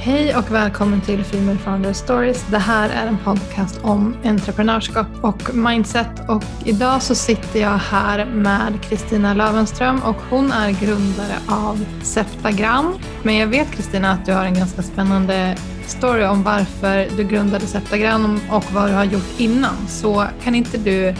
[0.00, 2.46] Hej och välkommen till Female Founder Stories.
[2.50, 6.28] Det här är en podcast om entreprenörskap och mindset.
[6.28, 12.98] Och idag så sitter jag här med Kristina Lövenström och hon är grundare av Septagram.
[13.22, 15.56] Men jag vet Kristina att du har en ganska spännande
[15.86, 19.88] story om varför du grundade Septagram och vad du har gjort innan.
[19.88, 21.14] Så kan inte du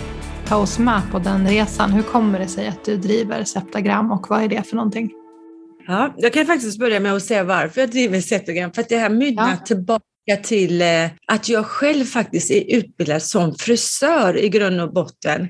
[0.46, 1.92] ta oss med på den resan?
[1.92, 5.18] Hur kommer det sig att du driver Septagram och vad är det för någonting?
[5.91, 8.72] Ja, jag kan faktiskt börja med att säga varför jag driver Septagram.
[8.72, 9.57] För att det här mynnar ja.
[9.67, 10.03] tillbaka
[10.43, 15.48] till eh, att jag själv faktiskt är utbildad som frisör i grund och botten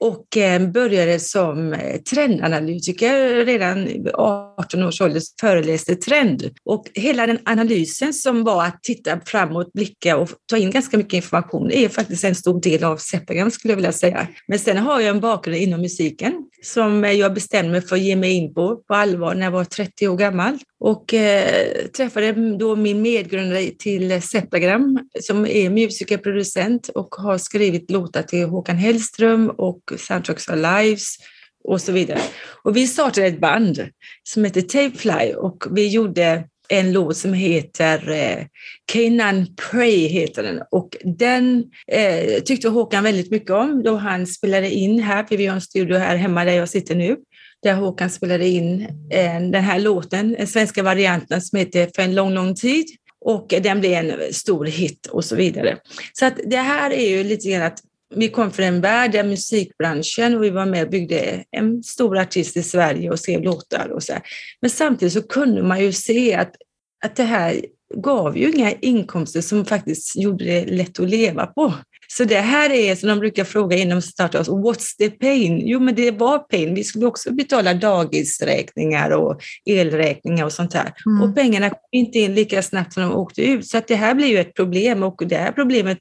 [0.00, 6.50] och eh, började som eh, trendanalytiker redan 18 års ålder, föreläste trend.
[6.64, 11.14] Och hela den analysen som var att titta framåt, blicka och ta in ganska mycket
[11.14, 14.28] information är faktiskt en stor del av Seppagram skulle jag vilja säga.
[14.48, 16.32] Men sen har jag en bakgrund inom musiken
[16.62, 19.50] som eh, jag bestämde mig för att ge mig in på på allvar när jag
[19.50, 26.88] var 30 år gammal och eh, träffade då min medgrundare till Septagram som är musikerproducent
[26.88, 31.16] och har skrivit låtar till Håkan Hellström och Soundtracks of Lives
[31.64, 32.20] och så vidare.
[32.62, 33.88] Och vi startade ett band
[34.22, 38.46] som heter Tapefly och vi gjorde en låt som heter eh,
[38.92, 44.70] Canaan Pray heter den och den eh, tyckte Håkan väldigt mycket om då han spelade
[44.70, 47.16] in här, för vi har en studio här hemma där jag sitter nu,
[47.62, 52.14] där Håkan spelade in eh, den här låten, den svenska varianten som heter För en
[52.14, 52.86] lång, lång tid
[53.20, 55.78] och den blev en stor hit och så vidare.
[56.12, 57.78] Så att det här är ju lite grann att
[58.14, 62.18] vi kom från en värld där musikbranschen och vi var med och byggde en stor
[62.18, 64.12] artist i Sverige och skrev låtar och så.
[64.12, 64.22] Här.
[64.60, 66.56] Men samtidigt så kunde man ju se att,
[67.04, 67.60] att det här
[67.94, 71.74] gav ju inga inkomster som faktiskt gjorde det lätt att leva på.
[72.08, 75.62] Så det här är som de brukar fråga inom startups, what's the pain?
[75.68, 76.74] Jo, men det var pain.
[76.74, 80.92] Vi skulle också betala dagisräkningar och elräkningar och sånt här.
[81.06, 81.22] Mm.
[81.22, 83.66] Och pengarna kom inte in lika snabbt som de åkte ut.
[83.66, 85.98] Så att det här blir ju ett problem och det här problemet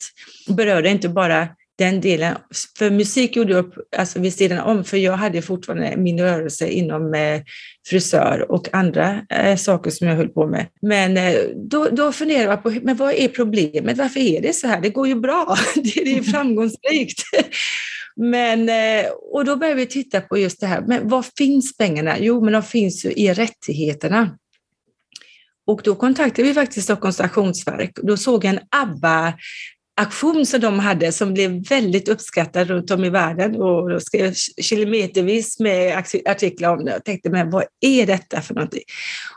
[0.47, 2.37] berörde inte bara den delen.
[2.77, 6.67] För musik gjorde jag upp alltså vid sidan om, för jag hade fortfarande min rörelse
[6.67, 7.41] inom eh,
[7.87, 10.67] frisör och andra eh, saker som jag höll på med.
[10.81, 13.97] Men eh, då, då funderade jag på, men vad är problemet?
[13.97, 14.81] Varför är det så här?
[14.81, 17.21] Det går ju bra, det är framgångsrikt.
[18.17, 22.19] Men, eh, och då började vi titta på just det här, men var finns pengarna?
[22.19, 24.37] Jo, men de finns ju i rättigheterna.
[25.67, 27.91] Och då kontaktade vi faktiskt Stockholms stationsverk.
[28.03, 29.33] Då såg jag en ABBA
[29.97, 34.33] aktion som de hade som blev väldigt uppskattad runt om i världen och då skrev
[34.61, 36.91] kilometervis med artiklar om det.
[36.91, 38.83] Jag tänkte, men vad är detta för någonting?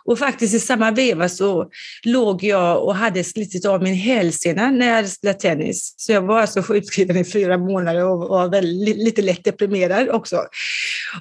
[0.04, 1.70] Och faktiskt i samma veva så
[2.04, 5.94] låg jag och hade slitit av min hälsena när jag spelade tennis.
[5.96, 10.36] Så jag var alltså sjukskriven i fyra månader och var väldigt, lite lätt deprimerad också.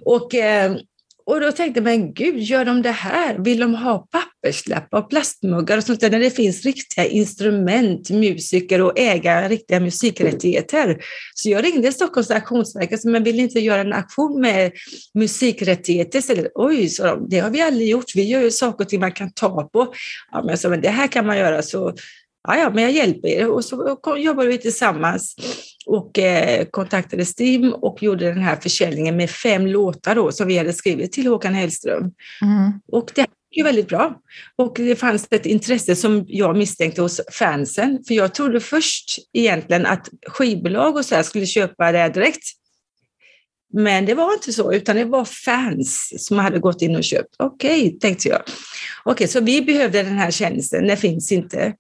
[0.02, 0.76] Och eh,
[1.28, 3.38] och då tänkte jag, men gud, gör de det här?
[3.38, 8.82] Vill de ha papperslappar och plastmuggar och sånt där när det finns riktiga instrument, musiker
[8.82, 10.98] och äga riktiga musikrättigheter?
[11.36, 14.72] Så jag ringde Stockholms auktionsverk och sa, men vill inte göra en aktion med
[15.14, 16.52] musikrättigheter istället?
[16.56, 18.16] Oj, så de, det har vi aldrig gjort.
[18.16, 19.94] Vi gör ju saker och ting man kan ta på.
[20.32, 21.62] Ja, men, så, men det här kan man göra.
[21.62, 21.94] Så
[22.48, 23.50] ja, ja, men jag hjälper er.
[23.50, 25.36] Och så jobbade vi tillsammans
[25.86, 30.58] och eh, kontaktade Stim och gjorde den här försäljningen med fem låtar då, som vi
[30.58, 32.12] hade skrivit till Håkan Hellström.
[32.42, 32.72] Mm.
[32.92, 34.22] Och det gick väldigt bra.
[34.56, 39.86] Och det fanns ett intresse som jag misstänkte hos fansen, för jag trodde först egentligen
[39.86, 42.44] att skivbolag och så skulle köpa det direkt.
[43.74, 47.36] Men det var inte så, utan det var fans som hade gått in och köpt.
[47.40, 48.42] Okej, okay, tänkte jag.
[48.42, 51.74] Okej, okay, så vi behövde den här tjänsten, den finns inte.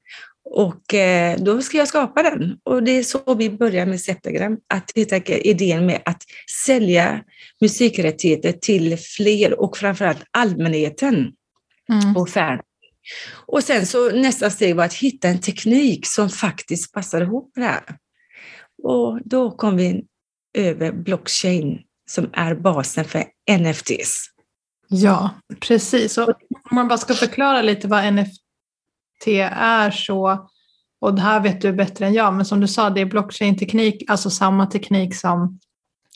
[0.50, 2.58] Och eh, då ska jag skapa den.
[2.64, 6.24] Och det är så vi börjar med Septagram, att hitta idén med att
[6.66, 7.24] sälja
[7.62, 11.32] musikrättigheter till fler och framförallt allmänheten
[11.90, 12.18] mm.
[12.18, 12.60] och fan.
[13.46, 17.66] Och sen så nästa steg var att hitta en teknik som faktiskt passar ihop med
[17.66, 17.98] det här.
[18.84, 20.04] Och då kom vi
[20.58, 21.80] över blockchain
[22.10, 23.24] som är basen för
[23.60, 24.26] NFTs.
[24.88, 25.30] Ja,
[25.60, 26.18] precis.
[26.18, 26.30] Och
[26.70, 28.47] om man bara ska förklara lite vad NFT
[29.52, 30.48] är så,
[31.02, 34.04] och det här vet du bättre än jag, men som du sa, det är blockchain-teknik,
[34.08, 35.60] alltså samma teknik som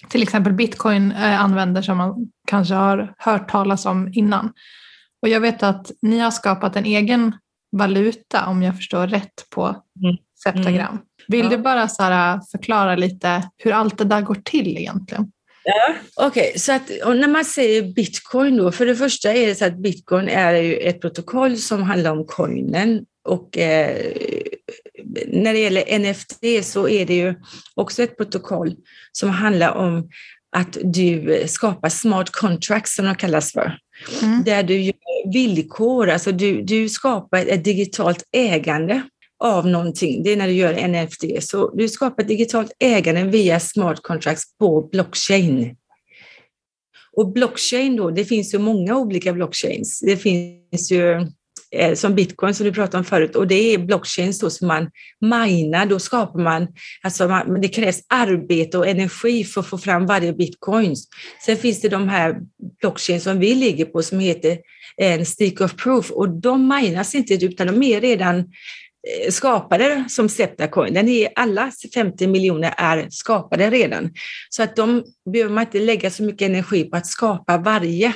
[0.10, 4.54] till exempel bitcoin eh, använder som man kanske har hört talas om innan.
[5.22, 7.36] Och jag vet att ni har skapat en egen
[7.72, 10.18] valuta om jag förstår rätt på mm.
[10.44, 10.92] Septagram.
[10.92, 11.04] Mm.
[11.28, 11.50] Vill ja.
[11.50, 12.04] du bara så
[12.52, 15.32] förklara lite hur allt det där går till egentligen?
[15.64, 16.60] Ja, Okej, okay.
[16.60, 20.30] så att när man säger bitcoin då, för det första är det så att bitcoin
[20.30, 24.14] är ju ett protokoll som handlar om coinen och eh,
[25.28, 27.36] när det gäller NFT så är det ju
[27.76, 28.76] också ett protokoll
[29.12, 30.10] som handlar om
[30.56, 33.78] att du skapar smart contracts som de kallas för.
[34.22, 34.44] Mm.
[34.44, 39.02] Där du gör villkor, alltså du, du skapar ett digitalt ägande
[39.42, 40.24] av någonting.
[40.24, 41.44] Det är när du gör NFT.
[41.50, 45.76] Så du skapar digitalt ägande via smart contracts på blockchain.
[47.18, 50.00] Och blockchain då, det finns ju många olika blockchains.
[50.00, 51.28] Det finns ju
[51.76, 54.90] eh, som bitcoin som du pratade om förut och det är blockchains då som man
[55.22, 56.68] minar, då skapar man,
[57.02, 60.96] alltså man, det krävs arbete och energi för att få fram varje bitcoin.
[61.46, 62.36] Sen finns det de här
[62.82, 64.58] blockchains som vi ligger på som heter
[64.98, 68.52] en stick of proof och de minas inte utan de är redan
[69.30, 70.94] skapade som Septacoin.
[70.94, 74.10] Den är, alla 50 miljoner är skapade redan.
[74.50, 78.14] Så att de behöver man inte lägga så mycket energi på att skapa varje.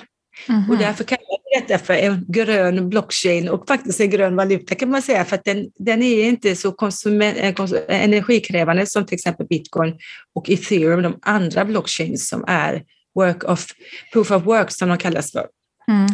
[0.50, 0.70] Mm -hmm.
[0.70, 4.90] Och därför kallar vi detta för en grön blockchain och faktiskt en grön valuta kan
[4.90, 9.94] man säga, för att den, den är inte så eh, energikrävande som till exempel bitcoin
[10.36, 12.84] och ethereum, de andra blockchains som är
[13.16, 13.66] work of,
[14.14, 15.48] proof of work som de kallas för.
[15.88, 16.08] Mm.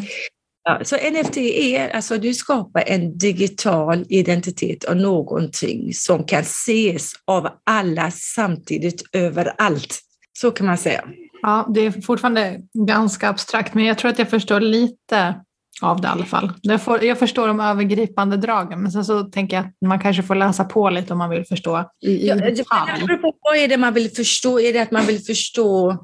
[0.64, 7.12] Ja, så NFT är, alltså du skapar en digital identitet av någonting som kan ses
[7.28, 10.00] av alla samtidigt överallt.
[10.40, 11.04] Så kan man säga.
[11.42, 15.36] Ja, det är fortfarande ganska abstrakt, men jag tror att jag förstår lite
[15.82, 16.52] av det i alla fall.
[16.62, 20.24] Jag, får, jag förstår de övergripande dragen, men sen så tänker jag att man kanske
[20.24, 23.20] får läsa på lite om man vill förstå i, i ja, detalj.
[23.42, 24.60] Vad är det man vill förstå?
[24.60, 25.98] Är det att man vill förstå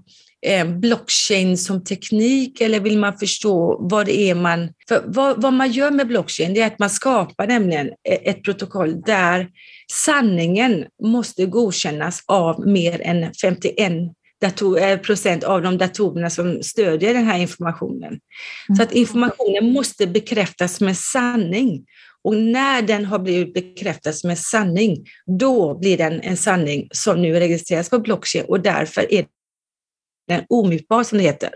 [0.65, 4.69] blockchain som teknik eller vill man förstå vad det är man...
[4.87, 7.89] För vad, vad man gör med blockchain det är att man skapar nämligen
[8.25, 9.49] ett protokoll där
[9.91, 13.93] sanningen måste godkännas av mer än 51
[14.41, 18.19] dator, eh, procent av de datorerna som stödjer den här informationen.
[18.69, 18.75] Mm.
[18.77, 21.85] Så att informationen måste bekräftas med sanning.
[22.23, 25.05] Och när den har blivit bekräftad med sanning,
[25.39, 29.25] då blir den en sanning som nu registreras på blockchain och därför är
[30.49, 31.51] omutbar som det heter.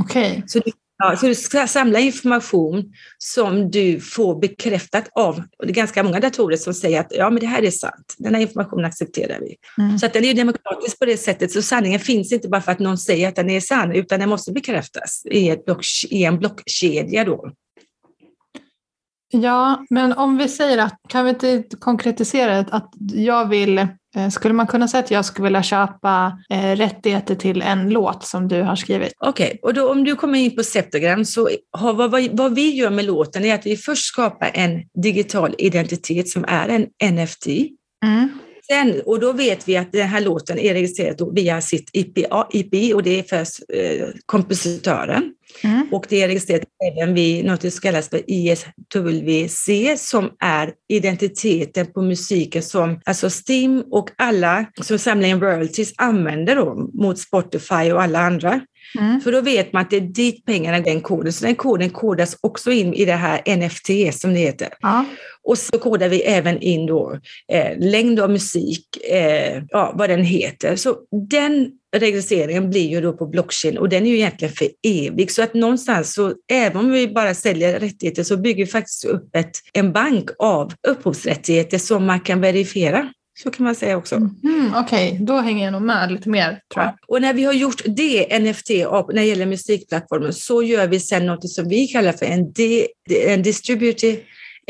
[0.00, 0.42] Okay.
[0.46, 5.72] Så, du, ja, så du ska samla information som du får bekräftat av, och det
[5.72, 8.42] är ganska många datorer som säger att ja, men det här är sant, den här
[8.42, 9.56] informationen accepterar vi.
[9.78, 9.98] Mm.
[9.98, 12.78] Så att den är demokratisk på det sättet, så sanningen finns inte bara för att
[12.78, 17.24] någon säger att den är sann, utan den måste bekräftas i, block, i en blockkedja
[17.24, 17.52] då.
[19.30, 23.86] Ja, men om vi säger att, kan vi inte konkretisera att jag vill Eh,
[24.30, 28.48] skulle man kunna säga att jag skulle vilja köpa eh, rättigheter till en låt som
[28.48, 29.12] du har skrivit?
[29.18, 29.58] Okej, okay.
[29.62, 33.04] och då, om du kommer in på Septogram så har, vad, vad vi gör med
[33.04, 37.46] låten är att vi först skapar en digital identitet som är en NFT.
[38.04, 38.28] Mm.
[38.70, 42.18] Sen, och då vet vi att den här låten är registrerad via sitt IP,
[42.52, 43.40] IP och det är för
[43.76, 45.34] eh, kompositören.
[45.64, 45.88] Mm.
[45.92, 46.62] Och det är registrerat
[46.92, 53.84] även vid något som kallas för ISWC som är identiteten på musiken som alltså Steam
[53.90, 58.60] och alla som samlar in royalties använder då mot Spotify och alla andra.
[58.98, 59.20] Mm.
[59.20, 61.32] För då vet man att det är dit pengarna, den koden.
[61.32, 64.68] Så den koden kodas också in i det här NFT som det heter.
[64.80, 65.04] Ja.
[65.42, 67.18] Och så kodar vi även in då
[67.52, 70.76] eh, längd av musik, eh, ja, vad den heter.
[70.76, 70.96] Så
[71.30, 75.30] den registreringen blir ju då på blockchain och den är ju egentligen för evig.
[75.32, 79.36] Så att någonstans, så, även om vi bara säljer rättigheter, så bygger vi faktiskt upp
[79.36, 83.12] ett, en bank av upphovsrättigheter som man kan verifiera.
[83.42, 84.14] Så kan man säga också.
[84.14, 85.24] Mm, Okej, okay.
[85.24, 86.94] då hänger jag nog med lite mer tror jag.
[87.06, 91.26] Och när vi har gjort det, NFT, när det gäller musikplattformen, så gör vi sen
[91.26, 92.88] något som vi kallar för en, de,
[93.26, 94.16] en distributed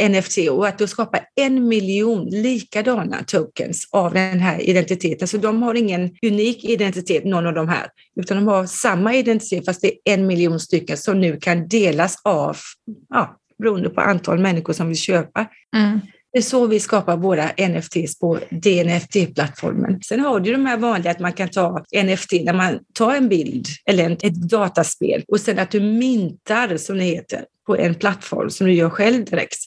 [0.09, 5.29] NFT och att då skapa en miljon likadana tokens av den här identiteten.
[5.29, 7.87] Så de har ingen unik identitet, någon av de här,
[8.21, 12.17] utan de har samma identitet fast det är en miljon stycken som nu kan delas
[12.25, 12.57] av,
[13.09, 15.47] ja, beroende på antal människor som vill köpa.
[15.77, 16.01] Mm.
[16.39, 20.01] Det är så vi skapar våra NFTs på DNFT-plattformen.
[20.03, 23.29] Sen har du de här vanliga att man kan ta NFT när man tar en
[23.29, 28.51] bild eller ett dataspel och sen att du mintar, som det heter, på en plattform
[28.51, 29.59] som du gör själv direkt.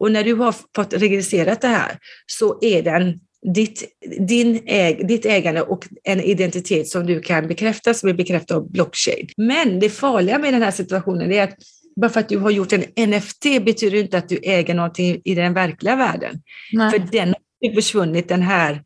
[0.00, 3.20] Och när du har fått registrerat det här så är den
[3.54, 3.84] ditt,
[4.18, 8.70] din äg, ditt ägande och en identitet som du kan bekräfta som är bekräftad av
[8.70, 9.28] blockchain.
[9.36, 11.54] Men det farliga med den här situationen är att
[12.00, 15.34] bara för att du har gjort en NFT betyder inte att du äger någonting i
[15.34, 16.42] den verkliga världen.
[16.72, 16.90] Nej.
[16.90, 18.82] För den har försvunnit, den här,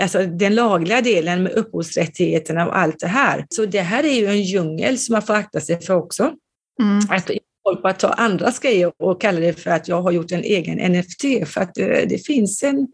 [0.00, 3.46] alltså den lagliga delen med upphovsrättigheterna och allt det här.
[3.48, 6.32] Så det här är ju en djungel som man får akta sig för också.
[6.80, 6.98] Mm.
[7.08, 7.30] Att
[7.68, 10.92] folk bara tar andras grejer och kallar det för att jag har gjort en egen
[10.92, 11.22] NFT.
[11.46, 12.88] För att det, eh, det finns en,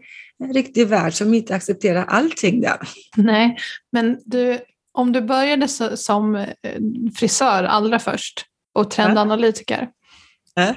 [0.44, 2.78] en riktig värld som inte accepterar allting där.
[3.16, 3.56] Nej,
[3.92, 4.58] men du,
[4.92, 6.46] om du började som eh,
[7.16, 8.44] frisör allra först
[8.78, 9.88] och trendanalytiker.
[10.54, 10.74] Ja.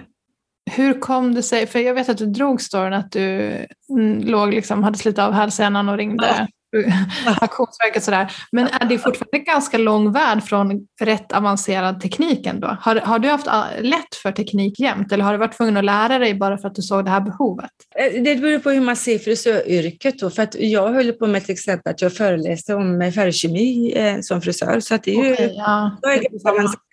[0.71, 3.51] Hur kom det sig, för jag vet att du drog storyn att du
[3.89, 6.47] mm, låg liksom, hade slitit av hälsenan och ringde
[7.41, 8.31] Auktionsverket sådär.
[8.51, 12.77] Men är det fortfarande ganska lång värld från rätt avancerad teknik ändå?
[12.81, 15.85] Har, har du haft ah, lätt för teknik jämt eller har du varit tvungen att
[15.85, 17.71] lära dig bara för att du såg det här behovet?
[17.95, 20.29] Eh, det beror på hur man ser frisöryrket då.
[20.29, 24.41] För att jag höll på med till exempel att jag föreläste om färgkemi eh, som
[24.41, 24.79] frisör.
[24.79, 25.97] Så att det, är ju, okay, ja.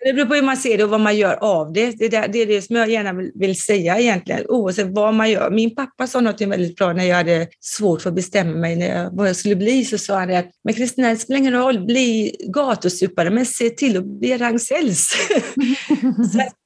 [0.05, 1.91] det beror på hur man ser det och vad man gör av det.
[1.99, 5.31] Det, där, det är det som jag gärna vill, vill säga egentligen, oavsett vad man
[5.31, 5.51] gör.
[5.51, 9.03] Min pappa sa något väldigt bra när jag hade svårt för att bestämma mig när
[9.03, 9.68] jag, vad jag skulle bli.
[9.85, 13.97] Så sa han att, men Kristina, det spelar ingen roll, bli gatusupare, men se till
[13.97, 15.13] att bli Ragn-Sells.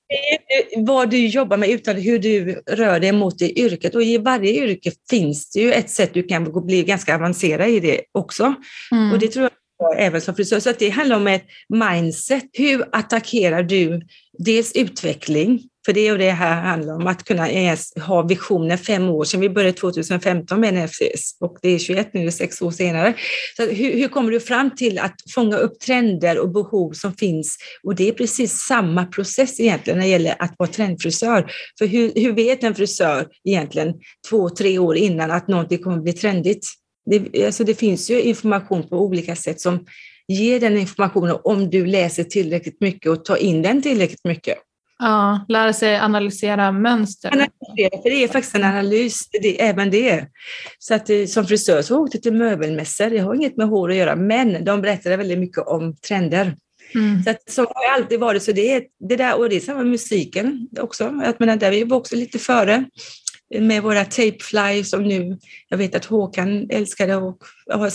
[0.77, 3.95] vad du jobbar med utan hur du rör dig mot det yrket.
[3.95, 7.79] Och i varje yrke finns det ju ett sätt du kan bli ganska avancerad i
[7.79, 8.53] det också.
[8.91, 9.11] Mm.
[9.11, 9.51] Och det tror jag
[9.97, 10.59] även som frisör.
[10.59, 12.43] Så det handlar om ett mindset.
[12.53, 14.01] Hur attackerar du
[14.37, 17.47] dels utveckling, för det är det här handlar om, att kunna
[18.05, 19.39] ha visioner fem år sedan.
[19.39, 23.13] Vi började 2015 med NFCS och det är 21 nu, sex år senare.
[23.57, 27.57] Så hur, hur, kommer du fram till att fånga upp trender och behov som finns?
[27.83, 31.51] Och det är precis samma process egentligen när det gäller att vara trendfrisör.
[31.79, 33.93] För hur, hur vet en frisör egentligen
[34.29, 36.67] två, tre år innan att någonting kommer bli trendigt?
[37.05, 39.85] Det, alltså det finns ju information på olika sätt som
[40.27, 44.57] ger den informationen om du läser tillräckligt mycket och tar in den tillräckligt mycket.
[45.03, 47.29] Ja, lära sig analysera mönster.
[47.29, 50.25] Analysera, för det är faktiskt en analys, det även det.
[50.79, 53.89] Så att eh, som frisör så åkte jag till möbelmässor, det har inget med hår
[53.91, 56.55] att göra, men de berättade väldigt mycket om trender.
[56.95, 57.23] Mm.
[57.23, 59.87] Så att, så har alltid varit, så det det där, och det är samma med
[59.87, 62.85] musiken också, att men där vi var också lite före
[63.59, 65.37] med våra Tapefly som nu,
[65.69, 67.37] jag vet att Håkan älskade och
[67.73, 67.91] har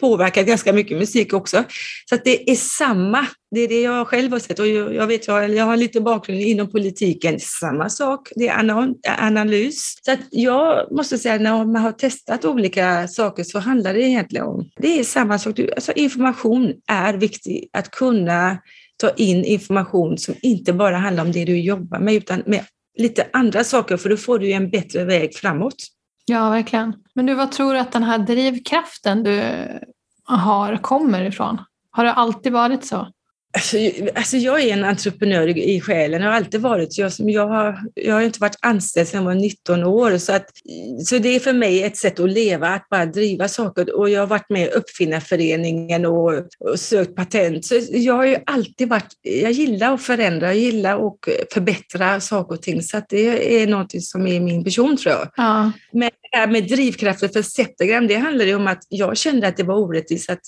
[0.00, 1.64] påverkat ganska mycket musik också.
[2.08, 5.26] Så att det är samma, det är det jag själv har sett och jag vet,
[5.26, 8.58] jag, jag har lite bakgrund inom politiken, samma sak, det är
[9.06, 9.98] analys.
[10.04, 14.46] Så att jag måste säga när man har testat olika saker så handlar det egentligen
[14.46, 18.58] om, det är samma sak, alltså information är viktig, att kunna
[18.96, 22.64] ta in information som inte bara handlar om det du jobbar med utan med
[22.98, 25.74] lite andra saker för då får du en bättre väg framåt.
[26.24, 26.94] Ja, verkligen.
[27.14, 29.42] Men du, vad tror du att den här drivkraften du
[30.24, 31.58] har kommer ifrån?
[31.90, 33.08] Har det alltid varit så?
[33.54, 33.76] Alltså,
[34.14, 36.98] alltså jag är en entreprenör i själen, jag har alltid varit.
[36.98, 40.18] Jag, jag, har, jag har inte varit anställd sedan jag var 19 år.
[40.18, 40.46] Så, att,
[41.04, 43.96] så det är för mig ett sätt att leva, att bara driva saker.
[43.98, 47.64] Och jag har varit med i Uppfinnarföreningen och, och sökt patent.
[47.64, 52.54] Så jag har ju alltid varit, jag gillar att förändra, jag gillar att förbättra saker
[52.54, 52.82] och ting.
[52.82, 55.28] Så det är något som är min person tror jag.
[55.36, 55.72] Ja.
[55.92, 59.56] Men det här med drivkraften för Septagram, det handlar ju om att jag kände att
[59.56, 60.40] det var orättvist att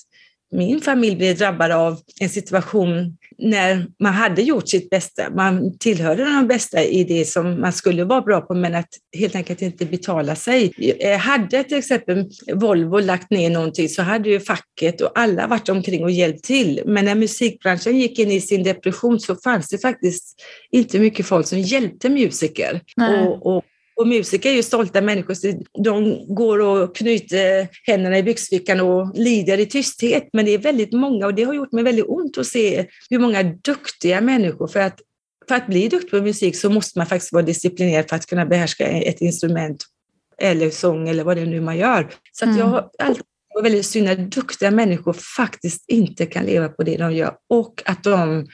[0.52, 5.30] min familj blev drabbad av en situation när man hade gjort sitt bästa.
[5.30, 9.34] Man tillhörde de bästa i det som man skulle vara bra på, men att helt
[9.34, 10.72] enkelt inte betala sig.
[11.20, 16.04] Hade till exempel Volvo lagt ner någonting så hade ju facket och alla varit omkring
[16.04, 16.82] och hjälpt till.
[16.86, 21.46] Men när musikbranschen gick in i sin depression så fanns det faktiskt inte mycket folk
[21.46, 22.80] som hjälpte musiker.
[22.96, 23.62] Och, och
[23.96, 25.52] och musiker är ju stolta människor, så
[25.84, 30.28] de går och knyter händerna i byxfickan och lider i tysthet.
[30.32, 33.18] Men det är väldigt många och det har gjort mig väldigt ont att se hur
[33.18, 35.00] många duktiga människor, för att,
[35.48, 38.46] för att bli duktig på musik så måste man faktiskt vara disciplinerad för att kunna
[38.46, 39.84] behärska ett instrument
[40.38, 42.10] eller sång eller vad det nu man gör.
[42.32, 42.58] Så mm.
[42.58, 43.24] jag har alltid
[43.54, 47.82] varit väldigt synd när duktiga människor faktiskt inte kan leva på det de gör och
[47.84, 48.46] att de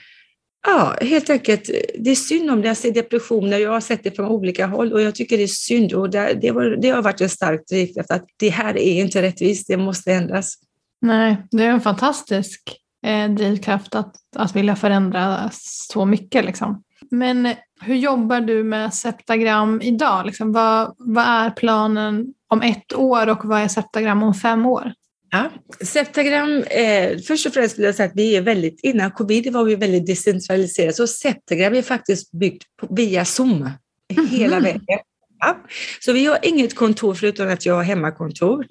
[0.63, 1.69] Ja, helt enkelt.
[1.99, 2.67] Det är synd om det.
[2.67, 5.47] Jag ser depressioner, jag har sett det från olika håll och jag tycker det är
[5.47, 5.93] synd.
[5.93, 9.21] Och det, det, var, det har varit en stark drivkraft att det här är inte
[9.21, 10.55] rättvist, det måste ändras.
[11.01, 16.45] Nej, det är en fantastisk eh, drivkraft att, att vilja förändra så mycket.
[16.45, 16.83] Liksom.
[17.11, 20.25] Men hur jobbar du med Septagram idag?
[20.25, 24.93] Liksom, vad, vad är planen om ett år och vad är Septagram om fem år?
[25.31, 29.53] Ja, Septagram, eh, först och främst vill jag säga att vi är väldigt, innan covid
[29.53, 33.71] var vi väldigt decentraliserade, så Septagram är faktiskt byggt på, via Zoom mm
[34.09, 34.27] -hmm.
[34.27, 34.99] hela vägen.
[35.39, 35.57] Ja.
[35.99, 38.65] Så vi har inget kontor förutom att jag har hemmakontor.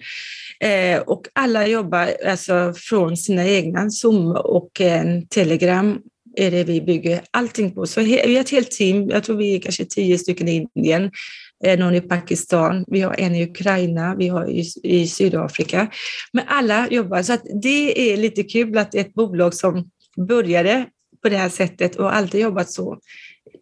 [0.61, 5.99] Eh, och alla jobbar alltså från sina egna Zoom och en Telegram
[6.37, 7.87] är det vi bygger allting på.
[7.87, 11.03] Så vi har ett helt team, jag tror vi är kanske tio stycken i Indien,
[11.05, 11.11] Eh,
[11.65, 15.91] Eh, någon i Pakistan, vi har en i Ukraina, vi har i, i Sydafrika.
[16.33, 19.91] Men alla jobbar, så att det är lite kul att ett bolag som
[20.29, 20.87] började
[21.23, 22.99] på det här sättet och alltid jobbat så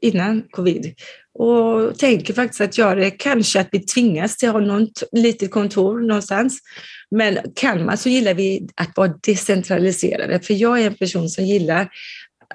[0.00, 0.94] innan covid
[1.38, 5.50] och tänker faktiskt att göra det, kanske att vi tvingas till att ha något litet
[5.50, 6.58] kontor någonstans.
[7.10, 11.44] Men kan man så gillar vi att vara decentraliserade, för jag är en person som
[11.44, 11.88] gillar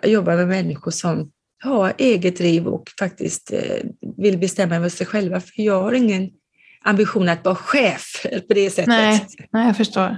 [0.01, 1.31] att jobba med människor som
[1.63, 3.77] ha eget driv och faktiskt eh,
[4.17, 5.39] vill bestämma över sig själva.
[5.39, 6.29] För jag har ingen
[6.83, 8.87] ambition att vara chef på det sättet.
[8.87, 10.17] Nej, nej jag förstår.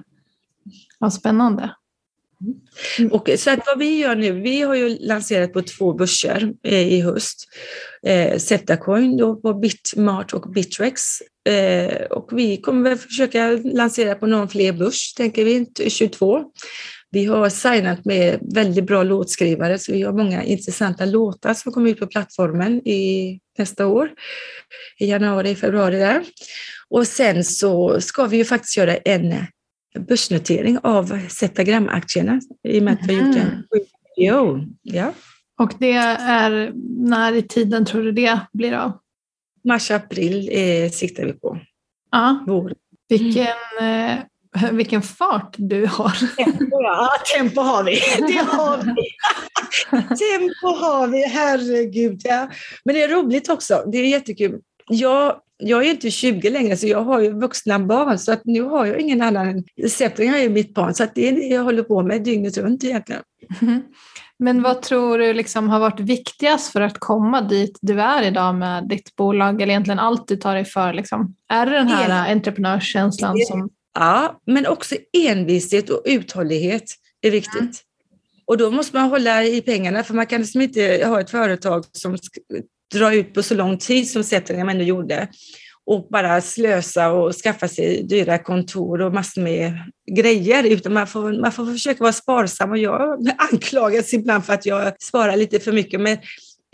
[1.00, 1.70] Vad spännande.
[3.00, 3.12] Mm.
[3.12, 6.94] Och, så att vad vi gör nu, vi har ju lanserat på två börser eh,
[6.94, 7.48] i höst.
[8.04, 11.02] Eh, Septacoin då på Bitmart och Bitrex.
[11.50, 16.44] Eh, och vi kommer väl försöka lansera på någon fler börs, tänker vi, 22.
[17.12, 21.90] Vi har signat med väldigt bra låtskrivare, så vi har många intressanta låtar som kommer
[21.90, 24.10] ut på plattformen i nästa år,
[25.00, 26.24] i januari, februari där.
[26.90, 29.34] Och sen så ska vi ju faktiskt göra en
[30.00, 33.64] börsnotering av Zetagram-aktierna i och med att vi har gjort en.
[34.18, 34.66] Mm.
[34.84, 35.14] Ja.
[35.60, 36.72] Och det är,
[37.10, 38.92] när i tiden tror du det blir av?
[39.64, 41.60] Mars, april eh, siktar vi på.
[42.12, 42.44] Ja.
[42.48, 42.74] Vår.
[43.10, 43.48] Vilken,
[43.82, 44.18] eh,
[44.72, 46.36] vilken fart du har.
[46.36, 47.10] Tempo, ja.
[47.36, 48.00] tempo har vi.
[48.34, 49.10] Det har vi.
[50.16, 52.22] tempo har vi, herregud.
[52.24, 52.50] Ja.
[52.86, 53.84] Men det är roligt också.
[53.88, 54.60] Det är jättekul.
[54.88, 58.62] Jag jag är inte 20 längre, så jag har ju vuxna barn, så att nu
[58.62, 59.64] har jag ingen annan.
[59.90, 62.58] Septring har ju mitt barn, så att det är det jag håller på med dygnet
[62.58, 63.22] runt egentligen.
[63.62, 63.82] Mm.
[64.40, 68.56] Men vad tror du liksom har varit viktigast för att komma dit du är idag
[68.56, 70.94] med ditt bolag, eller egentligen allt du tar dig för?
[70.94, 71.36] Liksom?
[71.50, 72.38] Är det den här en...
[72.38, 73.70] entreprenörskänslan som...
[73.96, 76.84] Ja, men också envishet och uthållighet
[77.22, 77.62] är viktigt.
[77.62, 77.74] Mm.
[78.46, 81.86] Och då måste man hålla i pengarna, för man kan liksom inte ha ett företag
[81.92, 82.18] som
[82.94, 85.28] dra ut på så lång tid som Zettergem ändå gjorde
[85.86, 89.74] och bara slösa och skaffa sig dyra kontor och massor med
[90.12, 94.66] grejer, utan man får, man får försöka vara sparsam och jag anklagas ibland för att
[94.66, 96.02] jag sparar lite för mycket.
[96.02, 96.18] Men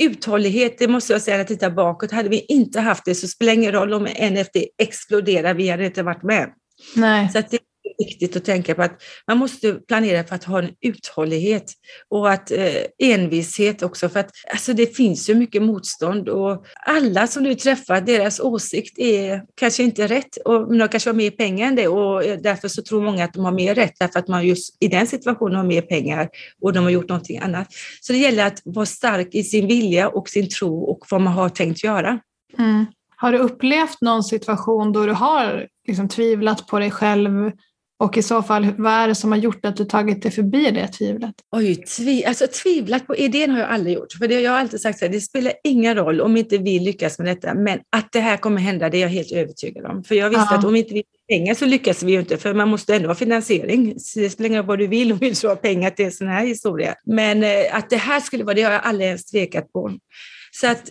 [0.02, 3.28] uthållighet, det måste jag säga när jag tittar bakåt, hade vi inte haft det så
[3.28, 6.50] spelar det ingen roll om NFT exploderar, vi hade inte varit med.
[6.96, 7.30] Nej.
[7.30, 7.60] Så det
[7.98, 11.74] viktigt att tänka på att man måste planera för att ha en uthållighet
[12.10, 17.28] och att eh, envishet också för att alltså, det finns ju mycket motstånd och alla
[17.28, 21.68] som du träffar, deras åsikt är kanske inte rätt och de kanske har mer pengar
[21.68, 24.28] än det och eh, därför så tror många att de har mer rätt därför att
[24.28, 26.30] man just i den situationen har mer pengar
[26.62, 27.68] och de har gjort någonting annat.
[28.02, 31.34] Så det gäller att vara stark i sin vilja och sin tro och vad man
[31.34, 32.20] har tänkt göra.
[32.58, 32.86] Mm.
[33.22, 37.52] Har du upplevt någon situation då du har liksom tvivlat på dig själv
[38.00, 40.72] och i så fall, vad är det som har gjort att du tagit dig förbi
[40.72, 41.36] det tvivlet?
[41.52, 44.14] Oj, tvi alltså, tvivlat på idén har jag aldrig gjort.
[44.14, 47.20] För det, jag har alltid sagt att det spelar ingen roll om inte vi lyckas
[47.20, 50.04] med detta, men att det här kommer hända, det är jag helt övertygad om.
[50.04, 50.58] För jag visste Aha.
[50.58, 53.08] att om inte vi har pengar så lyckas vi ju inte, för man måste ändå
[53.08, 54.00] ha finansiering.
[54.00, 56.12] Så det spelar ingen roll vad du vill om du inte har pengar till en
[56.12, 56.96] sån här historia.
[57.06, 59.92] Men eh, att det här skulle vara det har jag aldrig ens tvekat på.
[60.52, 60.90] Så att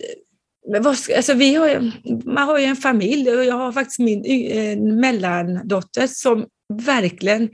[0.67, 1.91] vad, alltså vi har,
[2.25, 7.49] man har ju en familj och jag har faktiskt min eh, mellandotter som verkligen,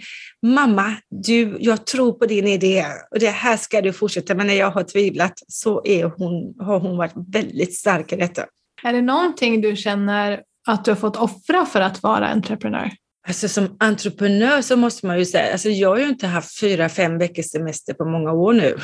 [0.46, 4.46] mamma, du, jag tror på din idé och det här ska du fortsätta med.
[4.46, 8.46] När jag har tvivlat så är hon, har hon varit väldigt stark i detta.
[8.84, 12.91] Är det någonting du känner att du har fått offra för att vara entreprenör?
[13.28, 16.89] Alltså som entreprenör så måste man ju säga, alltså jag har ju inte haft fyra,
[16.89, 18.78] fem veckors semester på många år nu.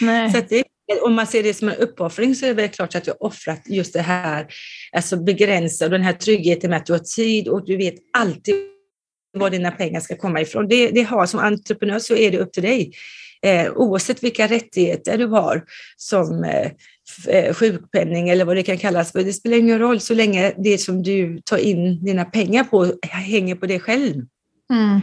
[0.00, 0.30] Nej.
[0.32, 0.64] så det,
[1.02, 3.26] om man ser det som en uppoffring så är det väl klart att jag har
[3.26, 4.46] offrat just det här,
[4.92, 8.54] alltså begränsa den här tryggheten med att du har tid och du vet alltid
[9.38, 10.68] var dina pengar ska komma ifrån.
[10.68, 12.92] Det, det har som entreprenör så är det upp till dig.
[13.42, 15.64] Eh, oavsett vilka rättigheter du har
[15.96, 16.70] som eh,
[17.28, 19.24] eh sjukpenning eller vad det kan kallas för.
[19.24, 23.54] Det spelar ingen roll så länge det som du tar in dina pengar på hänger
[23.54, 24.14] på dig själv.
[24.72, 25.00] Mm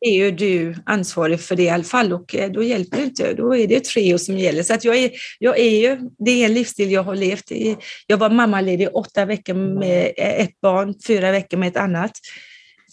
[0.00, 3.34] är ju du ansvarig för det i alla fall och eh, då hjälper det inte.
[3.34, 4.62] Då är det Treo som gäller.
[4.62, 7.76] Så att jag är, jag är ju, det är en livsstil jag har levt i.
[8.06, 12.12] Jag var mammaledig åtta veckor med ett barn, fyra veckor med ett annat.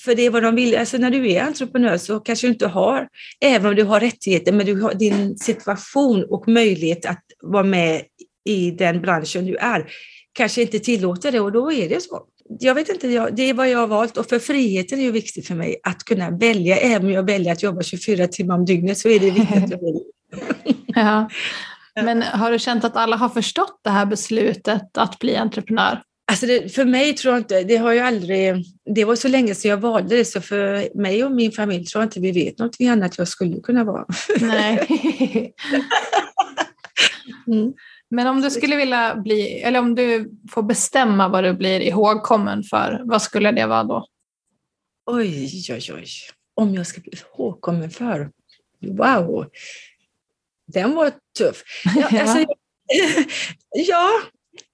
[0.03, 0.77] För det är vad de vill.
[0.77, 3.07] Alltså när du är entreprenör så kanske du inte har,
[3.41, 8.01] även om du har rättigheter, men du har din situation och möjlighet att vara med
[8.45, 9.91] i den branschen du är,
[10.33, 12.27] kanske inte tillåter det och då är det så.
[12.49, 15.47] Jag vet inte, det är vad jag har valt och för friheten är ju viktigt
[15.47, 16.77] för mig att kunna välja.
[16.77, 19.81] Även om jag väljer att jobba 24 timmar om dygnet så är det viktigt att
[19.81, 20.01] välja.
[20.87, 21.29] ja.
[22.03, 26.01] Men har du känt att alla har förstått det här beslutet att bli entreprenör?
[26.27, 29.55] Alltså det, för mig tror jag inte, det har ju aldrig, det var så länge
[29.55, 32.59] sedan jag valde det så för mig och min familj tror jag inte vi vet
[32.59, 34.05] något annat jag skulle kunna vara.
[34.39, 34.87] Nej.
[37.47, 37.73] mm.
[38.09, 42.63] Men om du skulle vilja bli, eller om du får bestämma vad du blir ihågkommen
[42.63, 44.07] för, vad skulle det vara då?
[45.05, 46.07] Oj, oj, oj.
[46.53, 48.31] Om jag ska bli ihågkommen för?
[48.81, 49.45] Wow!
[50.67, 51.63] Den var tuff.
[51.95, 52.45] Ja, alltså,
[53.75, 54.09] ja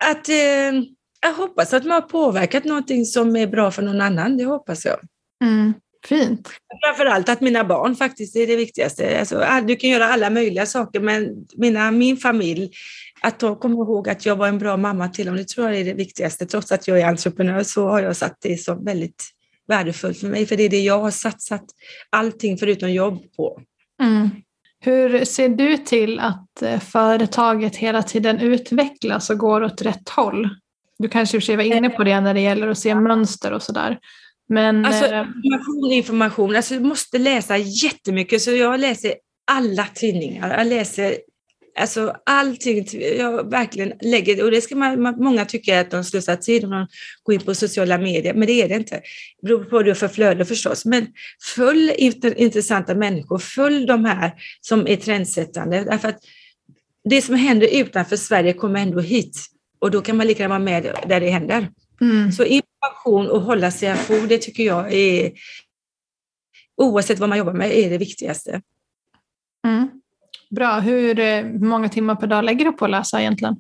[0.04, 0.82] att eh,
[1.22, 4.38] jag hoppas att man har påverkat någonting som är bra för någon annan.
[4.38, 5.00] Det hoppas jag.
[5.44, 5.74] Mm,
[6.06, 6.50] fint.
[6.86, 9.20] Framförallt att mina barn faktiskt är det viktigaste.
[9.20, 12.72] Alltså, du kan göra alla möjliga saker, men mina, min familj,
[13.21, 15.79] att de kommer ihåg att jag var en bra mamma till dem, det tror jag
[15.79, 16.45] är det viktigaste.
[16.45, 19.23] Trots att jag är entreprenör så har jag satt det som väldigt,
[19.67, 21.63] värdefullt för mig, för det är det jag har satsat
[22.10, 23.62] allting förutom jobb på.
[24.01, 24.29] Mm.
[24.79, 30.49] Hur ser du till att eh, företaget hela tiden utvecklas och går åt rätt håll?
[30.97, 32.95] Du kanske i och för sig var inne på det när det gäller att se
[32.95, 33.99] mönster och sådär.
[34.49, 36.55] Men, alltså, eh, information, information.
[36.55, 39.13] Alltså, du måste läsa jättemycket, så jag läser
[39.51, 40.57] alla tidningar.
[40.57, 41.17] Jag läser
[41.79, 42.86] Alltså allting,
[43.17, 46.88] jag verkligen lägger, och det ska man, många tycka att de slösar tid om de
[47.23, 48.95] går in på sociala medier, men det är det inte.
[49.41, 50.86] Det beror på vad du har för flöde förstås.
[50.86, 51.07] Men
[51.55, 51.91] följ
[52.36, 54.31] intressanta människor, följ de här
[54.62, 55.84] som är trendsättande.
[55.84, 56.19] Därför att
[57.10, 59.38] det som händer utanför Sverige kommer ändå hit.
[59.79, 61.69] Och då kan man lika gärna vara med där det händer.
[62.01, 62.31] Mm.
[62.31, 65.31] Så information och hålla sig ajour, det tycker jag är,
[66.77, 68.62] oavsett vad man jobbar med, är det viktigaste.
[69.67, 70.01] Mm.
[70.56, 70.80] Bra.
[70.80, 73.56] Hur eh, många timmar per dag lägger du på att läsa egentligen?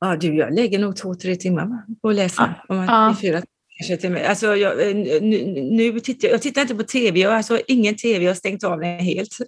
[0.00, 1.68] Ja, du, jag lägger nog två, tre timmar
[2.02, 2.54] på att läsa.
[2.68, 2.74] Ja.
[2.74, 3.16] Om man, ja.
[3.20, 3.42] fyra,
[4.28, 7.96] Alltså, jag, eh, nu, nu tittar, jag tittar inte på tv, jag har alltså ingen
[7.96, 9.28] tv, jag har stängt av den helt.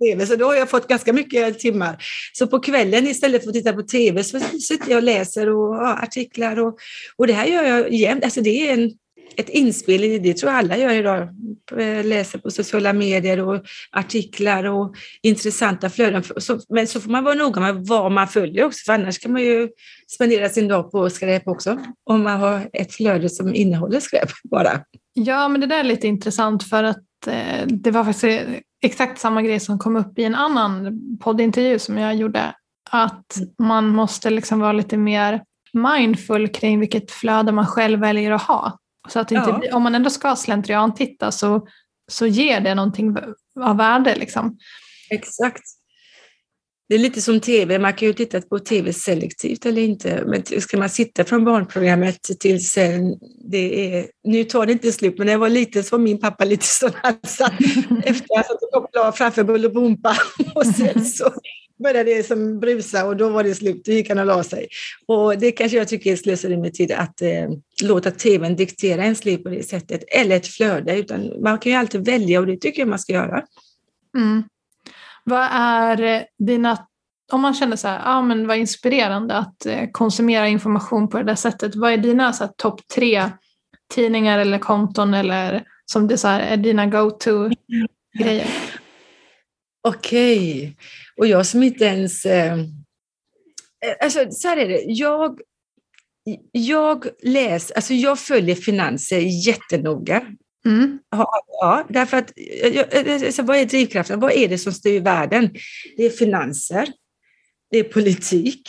[0.00, 1.96] TV, så då har jag fått ganska mycket timmar.
[2.32, 5.74] Så på kvällen istället för att titta på tv så sitter jag och läser och,
[5.74, 6.78] ja, artiklar och,
[7.16, 8.24] och det här gör jag jämt.
[8.24, 8.90] Alltså det är en,
[9.36, 11.28] ett inspel, det tror jag alla gör idag,
[12.04, 16.22] läser på sociala medier och artiklar och intressanta flöden.
[16.68, 19.42] Men så får man vara noga med vad man följer också, för annars kan man
[19.42, 19.68] ju
[20.14, 24.80] spendera sin dag på skräp också, om man har ett flöde som innehåller skräp bara.
[25.12, 28.48] Ja, men det där är lite intressant för att eh, det var faktiskt
[28.82, 32.54] exakt samma grej som kom upp i en annan poddintervju som jag gjorde.
[32.90, 38.42] Att man måste liksom vara lite mer mindful kring vilket flöde man själv väljer att
[38.42, 38.78] ha.
[39.08, 39.76] Så att inte, ja.
[39.76, 41.66] om man ändå ska slentrian titta så,
[42.10, 43.16] så ger det någonting
[43.60, 44.16] av värde.
[44.16, 44.58] Liksom.
[45.10, 45.62] Exakt.
[46.88, 50.60] Det är lite som tv, man kan ju titta på tv selektivt eller inte, men
[50.60, 53.18] ska man sitta från barnprogrammet till sen,
[53.50, 56.20] det är, nu tar det inte slut, men när jag var liten så var min
[56.20, 57.52] pappa lite sån, han satt
[58.04, 60.16] efter att ha kopplade framför Bolibompa
[60.54, 61.32] och sen så
[61.78, 64.68] började det som brusa och då var det slut, då gick han och la sig.
[65.06, 67.48] Och det kanske jag tycker är slöseri med tid att eh,
[67.82, 71.78] låta tvn diktera ens liv på det sättet, eller ett flöde, utan man kan ju
[71.78, 73.42] alltid välja och det tycker jag man ska göra.
[74.16, 74.42] Mm.
[75.24, 76.86] Vad är dina,
[77.32, 81.24] om man känner så här, ah, men vad inspirerande att eh, konsumera information på det
[81.24, 83.30] där sättet, vad är dina topp tre
[83.94, 88.48] tidningar eller konton eller som det så här, är dina go-to-grejer?
[89.88, 90.76] Okej.
[91.18, 92.26] Och jag som inte ens...
[92.26, 92.58] Eh,
[94.00, 95.40] alltså så här är det, jag,
[96.52, 100.26] jag läser, alltså jag följer finanser jättenoga.
[100.66, 100.98] Mm.
[101.10, 102.32] Ja, ja, därför att
[103.24, 104.20] alltså, vad är drivkraften?
[104.20, 105.54] Vad är det som styr världen?
[105.96, 106.88] Det är finanser,
[107.70, 108.62] det är politik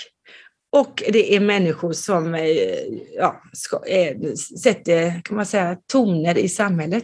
[0.71, 2.43] och det är människor som eh,
[3.15, 7.03] ja, ska, är, sätter kan man säga, toner i samhället.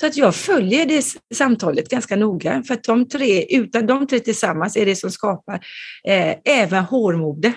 [0.00, 4.20] Så att jag följer det samtalet ganska noga för att de tre, utan de tre
[4.20, 5.54] tillsammans är det som skapar
[6.08, 7.52] eh, även hårmode.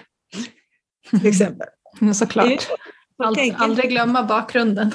[1.09, 1.67] Till exempel.
[2.13, 2.67] Såklart.
[3.23, 4.91] Ald, aldrig glömma bakgrunden.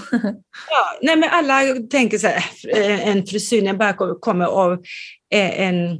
[0.70, 2.44] ja, nej men alla tänker så här,
[3.00, 4.82] en frisyr bara kommer av
[5.30, 5.98] en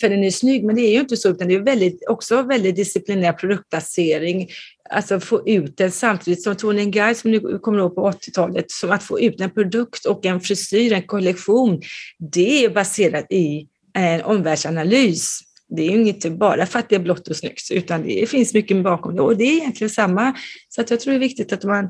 [0.00, 2.42] för den är snygg, men det är ju inte så, utan det är väldigt, också
[2.42, 4.48] väldigt disciplinär produktplacering.
[4.90, 8.90] Alltså få ut den samtidigt som Tony Guy som nu kommer ihåg på 80-talet, som
[8.90, 11.82] att få ut en produkt och en frisyr, en kollektion,
[12.18, 17.00] det är baserat i en omvärldsanalys det är ju inte bara för att det är
[17.00, 19.22] blått och snyggt, utan det finns mycket bakom det.
[19.22, 20.34] Och det är egentligen samma.
[20.68, 21.88] Så att jag tror det är viktigt att man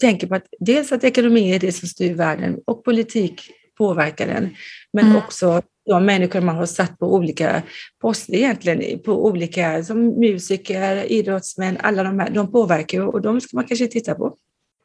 [0.00, 4.56] tänker på att dels att ekonomi är det som styr världen och politik påverkar den,
[4.92, 5.16] men mm.
[5.16, 7.62] också de människor man har satt på olika
[8.00, 13.56] poster egentligen, på olika, som musiker, idrottsmän, alla de här, de påverkar och de ska
[13.56, 14.36] man kanske titta på.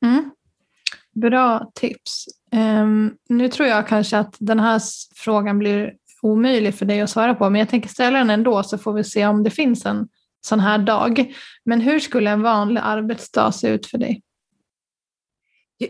[0.05, 0.31] Mm.
[1.15, 2.25] Bra tips.
[2.55, 4.81] Um, nu tror jag kanske att den här
[5.15, 8.77] frågan blir omöjlig för dig att svara på, men jag tänker ställa den ändå så
[8.77, 10.07] får vi se om det finns en
[10.41, 11.35] sån här dag.
[11.65, 14.21] Men hur skulle en vanlig arbetsdag se ut för dig?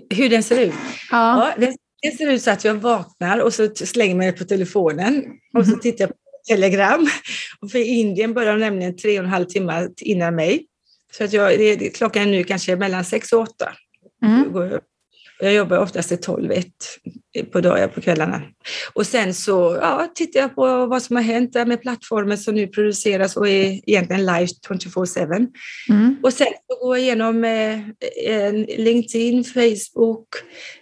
[0.09, 0.73] Hur den ser ut?
[1.11, 1.53] Ja.
[1.57, 1.67] ja
[2.01, 5.25] det ser ut så att jag vaknar och så slänger mig på telefonen
[5.57, 5.79] och så mhm.
[5.79, 6.15] tittar jag på
[6.47, 7.09] telegram.
[7.59, 10.65] Och för Indien börjar de nämligen tre och en halv timme innan mig.
[11.17, 13.73] Så att jag, det, klockan är nu kanske mellan sex och åtta.
[14.25, 14.51] Mm.
[14.53, 14.79] Jag
[15.49, 16.65] jobbar oftast till 12 1
[17.51, 18.41] på dagar på kvällarna.
[18.93, 22.55] Och sen så ja, tittar jag på vad som har hänt där med plattformen som
[22.55, 25.47] nu produceras och är egentligen live 24-7.
[25.89, 26.17] Mm.
[26.23, 30.27] Och sen så går jag igenom eh, LinkedIn, Facebook,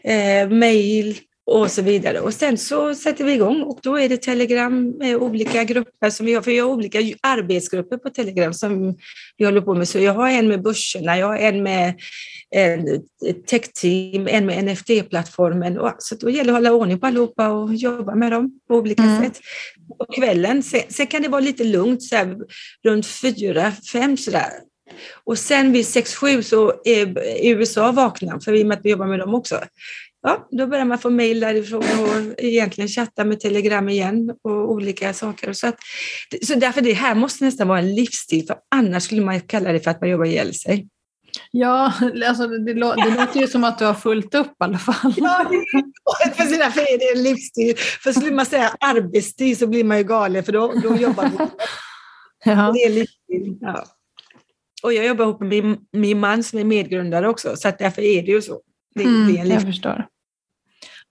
[0.03, 1.17] eh, mail
[1.49, 2.19] och så vidare.
[2.19, 6.25] Och sen så sätter vi igång och då är det Telegram med olika grupper som
[6.25, 8.95] vi har, för vi har olika arbetsgrupper på Telegram som
[9.37, 9.87] vi håller på med.
[9.87, 11.93] Så jag har en med börserna, jag har en med
[12.55, 13.01] en
[13.45, 15.79] tech-team, en med NFT-plattformen.
[15.99, 19.03] Så då gäller det att hålla ordning på allihopa och jobba med dem på olika
[19.03, 19.23] mm.
[19.23, 19.41] sätt.
[19.97, 22.37] På kvällen, sen, sen, kan det vara lite lugnt, så här,
[22.83, 24.51] runt fyra, fem sådär.
[25.23, 28.89] Och sen vid sex, sju så är USA vakna, för i och med att vi
[28.89, 29.59] jobbar med dem också
[30.21, 35.13] ja, då börjar man få mejl därifrån och egentligen chatta med telegram igen och olika
[35.13, 35.53] saker.
[35.53, 35.77] Så, att,
[36.41, 39.79] så därför det här måste nästan vara en livsstil, för annars skulle man kalla det
[39.79, 40.87] för att man jobbar ihjäl sig.
[41.51, 41.93] Ja,
[42.25, 45.13] alltså det, lå det låter ju som att du har fullt upp i alla fall.
[45.17, 45.51] Ja,
[46.35, 47.75] för sina är det en livsstil.
[47.77, 51.49] För skulle man säga arbetstid så blir man ju galen, för då, då jobbar man.
[52.45, 52.71] Ja.
[52.73, 53.57] Det är livsstil.
[53.61, 53.85] Ja.
[54.83, 58.21] Och jag jobbar ihop med min, min man som är medgrundare också, så därför är
[58.21, 58.61] det ju så.
[58.95, 60.07] Det mm, jag förstår.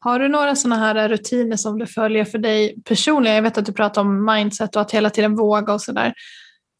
[0.00, 3.34] Har du några sådana här rutiner som du följer för dig personligen?
[3.34, 6.14] Jag vet att du pratar om mindset och att hela tiden våga och sådär.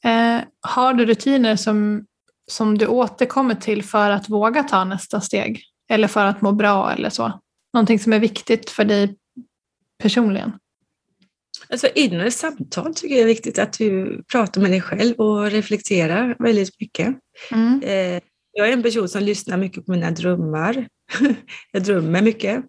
[0.05, 2.05] Eh, har du rutiner som,
[2.51, 5.63] som du återkommer till för att våga ta nästa steg?
[5.91, 7.41] Eller för att må bra eller så?
[7.75, 9.17] Någonting som är viktigt för dig
[10.03, 10.53] personligen?
[11.71, 16.37] Alltså inre samtal tycker jag är viktigt, att du pratar med dig själv och reflekterar
[16.39, 17.17] väldigt mycket.
[17.53, 17.83] Mm.
[17.83, 18.23] Eh,
[18.59, 20.89] jag är en person som lyssnar mycket på mina drömmar.
[21.73, 22.65] jag drömmer mycket.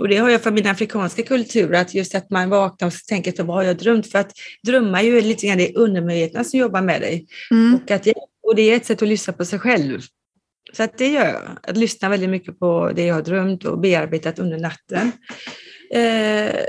[0.00, 3.32] Och det har jag från min afrikanska kultur, att just att man vaknar och tänker
[3.32, 4.10] på vad har jag drömt?
[4.10, 4.32] För att
[4.66, 7.26] drömma är ju lite grann det undermedvetna som jobbar med dig.
[7.50, 7.74] Mm.
[7.74, 8.06] Och, att,
[8.42, 10.00] och det är ett sätt att lyssna på sig själv.
[10.72, 13.78] Så att det gör jag, att lyssna väldigt mycket på det jag har drömt och
[13.78, 15.12] bearbetat under natten.
[15.90, 16.64] Eh,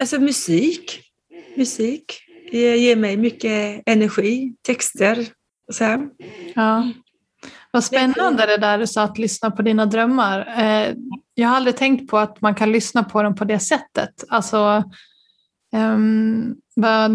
[0.00, 1.00] alltså musik,
[1.56, 2.20] musik
[2.52, 5.28] ger mig mycket energi, texter,
[5.72, 6.08] så här.
[6.54, 6.90] Ja.
[7.70, 10.54] Vad spännande det där du sa att lyssna på dina drömmar.
[10.58, 10.94] Eh,
[11.34, 14.24] jag har aldrig tänkt på att man kan lyssna på dem på det sättet.
[14.28, 14.84] Alltså,
[15.72, 16.54] ehm,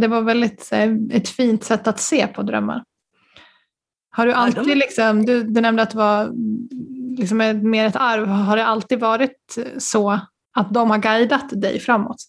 [0.02, 2.84] det var väldigt eh, ett fint sätt att se på drömmar.
[4.12, 6.32] Har du alltid, liksom, du, du nämnde att det var
[7.18, 7.38] liksom
[7.70, 10.20] mer ett arv, har det alltid varit så
[10.54, 12.24] att de har guidat dig framåt?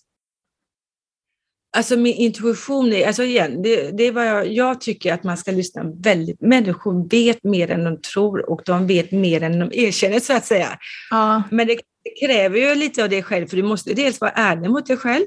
[1.77, 5.37] Alltså min intuition är, alltså igen, det, det är vad jag, jag tycker att man
[5.37, 9.71] ska lyssna väldigt, människor vet mer än de tror och de vet mer än de
[9.73, 10.79] erkänner så att säga.
[11.11, 11.43] Ja.
[11.51, 14.71] Men det, det kräver ju lite av dig själv, för du måste dels vara ärlig
[14.71, 15.25] mot dig själv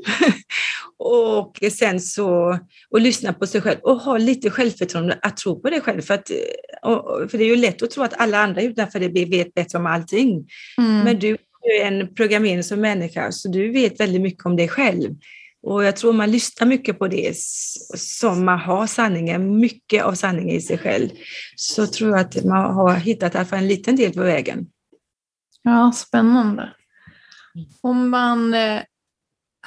[0.97, 5.69] och sen så och lyssna på sig själv och ha lite självförtroende att tro på
[5.69, 6.01] dig själv.
[6.01, 6.31] För, att,
[6.83, 9.77] och, för det är ju lätt att tro att alla andra utanför dig vet bättre
[9.77, 10.47] om allting.
[10.77, 11.03] Mm.
[11.03, 11.37] Men du
[11.79, 15.15] är en programmering som människa, så du vet väldigt mycket om dig själv.
[15.63, 17.37] Och jag tror man lyssnar mycket på det
[17.97, 21.09] som man har sanningen, mycket av sanningen i sig själv.
[21.55, 24.67] Så tror jag att man har hittat i alla fall en liten del på vägen.
[25.63, 26.73] Ja, spännande.
[27.81, 28.81] Om man eh,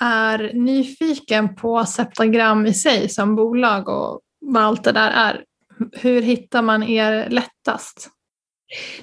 [0.01, 5.45] är nyfiken på Septagram i sig som bolag och vad allt det där är,
[5.93, 8.09] hur hittar man er lättast?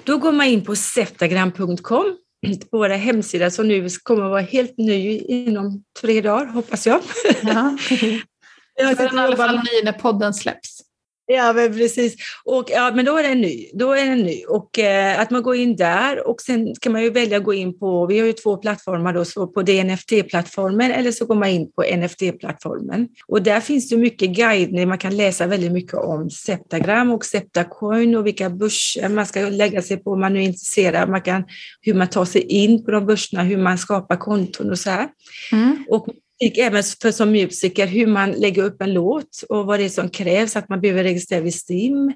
[0.04, 2.16] Då går man in på septagram.com
[2.70, 7.00] på våra hemsida som nu kommer att vara helt ny inom tre dagar, hoppas jag.
[7.42, 7.78] Ja.
[8.74, 10.83] jag den i alla fall ny när podden släpps.
[11.26, 12.14] Ja, men precis.
[12.44, 13.70] Och, ja, men då är den ny.
[13.72, 14.44] Då är den ny.
[14.44, 17.54] Och eh, att man går in där och sen kan man ju välja att gå
[17.54, 21.48] in på, vi har ju två plattformar då, så på DNFT-plattformen eller så går man
[21.48, 23.08] in på NFT-plattformen.
[23.26, 28.16] Och där finns det mycket guidning, man kan läsa väldigt mycket om Septagram och Septacoin
[28.16, 31.08] och vilka börser man ska lägga sig på om man nu är intresserad.
[31.08, 31.44] Man kan,
[31.80, 35.08] hur man tar sig in på de börserna, hur man skapar konton och så här.
[35.52, 35.84] Mm.
[35.88, 36.08] Och
[36.40, 40.08] även för som musiker, hur man lägger upp en låt och vad det är som
[40.08, 42.12] krävs, att man behöver registrera vid STIM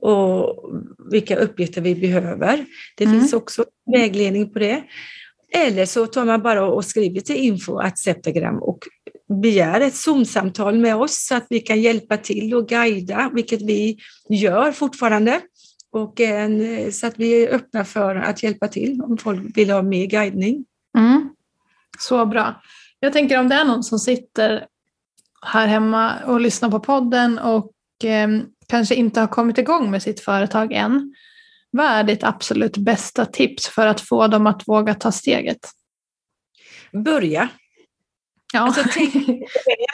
[0.00, 0.70] och
[1.10, 2.66] vilka uppgifter vi behöver.
[2.96, 3.20] Det mm.
[3.20, 4.82] finns också vägledning på det.
[5.52, 8.78] Eller så tar man bara och skriver till info att Septagram och
[9.42, 13.98] begär ett Zoom-samtal med oss så att vi kan hjälpa till och guida, vilket vi
[14.28, 15.40] gör fortfarande.
[15.92, 19.82] Och en, så att vi är öppna för att hjälpa till om folk vill ha
[19.82, 20.64] mer guidning.
[20.98, 21.28] Mm.
[21.98, 22.62] Så bra.
[23.00, 24.66] Jag tänker om det är någon som sitter
[25.42, 27.72] här hemma och lyssnar på podden och
[28.04, 28.28] eh,
[28.68, 31.14] kanske inte har kommit igång med sitt företag än.
[31.70, 35.58] Vad är ditt absolut bästa tips för att få dem att våga ta steget?
[36.92, 37.48] Börja.
[38.52, 38.60] Ja.
[38.60, 39.14] Alltså, tänk,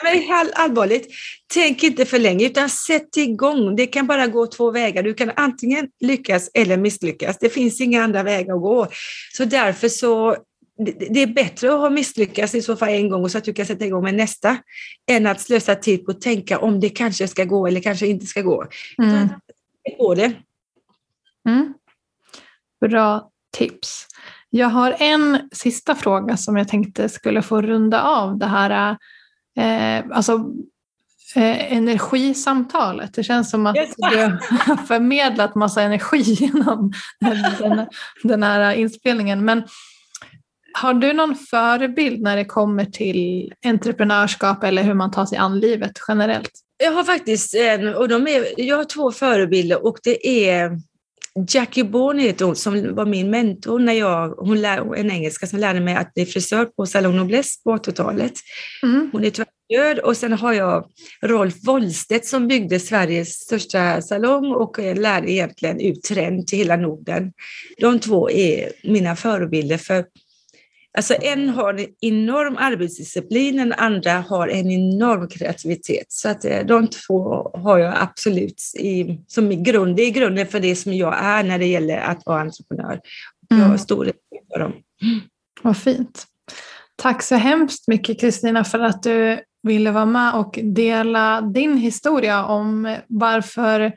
[0.03, 1.07] men allvarligt,
[1.53, 3.75] tänk inte för länge utan sätt igång.
[3.75, 5.03] Det kan bara gå två vägar.
[5.03, 7.37] Du kan antingen lyckas eller misslyckas.
[7.37, 8.87] Det finns inga andra vägar att gå.
[9.33, 10.37] Så därför så
[10.77, 13.53] det är bättre att ha misslyckats i så fall en gång och så att du
[13.53, 14.57] kan sätta igång med nästa,
[15.07, 18.25] än att slösa tid på att tänka om det kanske ska gå eller kanske inte
[18.25, 18.65] ska gå.
[19.03, 19.29] Mm.
[20.15, 20.33] det.
[21.49, 21.73] Mm.
[22.81, 24.07] Bra tips.
[24.49, 28.97] Jag har en sista fråga som jag tänkte skulle få runda av det här
[29.57, 30.33] eh, alltså,
[31.35, 33.13] eh, energisamtalet.
[33.13, 36.93] Det känns som att du har förmedlat massa energi genom
[37.59, 37.87] den,
[38.23, 39.45] den här inspelningen.
[39.45, 39.63] Men
[40.81, 45.59] har du någon förebild när det kommer till entreprenörskap eller hur man tar sig an
[45.59, 46.51] livet generellt?
[46.83, 50.79] Jag har faktiskt en, och de är, jag har två förebilder och det är
[51.49, 55.59] Jackie Bourne heter hon, som var min mentor när jag, hon lär, en engelska som
[55.59, 58.33] lärde mig att bli frisör på Salon Noblesse på 80-talet.
[58.83, 59.09] Mm.
[59.11, 60.85] Hon är tyvärr död och sen har jag
[61.21, 67.31] Rolf Wollstedt som byggde Sveriges största salong och lärde egentligen ut trend till hela Norden.
[67.81, 70.05] De två är mina förebilder för
[70.97, 76.05] Alltså en har en enorm arbetsdisciplin, den andra har en enorm kreativitet.
[76.07, 79.95] Så att eh, de två har jag absolut i, som grund.
[79.95, 82.99] Det är grunden för det som jag är när det gäller att vara entreprenör.
[83.47, 83.77] Jag har mm.
[83.77, 84.73] stor respekt för dem.
[85.61, 86.25] Vad fint.
[86.95, 92.45] Tack så hemskt mycket Kristina för att du ville vara med och dela din historia
[92.45, 93.93] om varför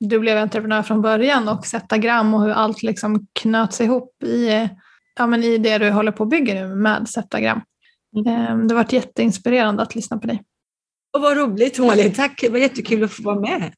[0.00, 4.68] du blev entreprenör från början och sätta gram och hur allt liksom knöts ihop i
[5.18, 7.60] ja, men i det du håller på att bygga nu med Septagram.
[8.16, 8.34] Mm.
[8.34, 10.42] Ehm, det har varit jätteinspirerande att lyssna på dig.
[11.16, 12.40] Och vad roligt Malin, tack.
[12.40, 13.70] Det var jättekul att få vara med.